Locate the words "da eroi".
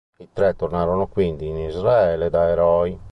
2.31-2.99